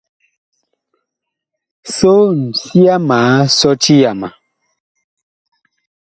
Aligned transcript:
Soon, 1.95 2.37
sia 2.61 2.95
ma 3.07 3.19
sɔti 3.59 3.93
yama. 4.01 4.29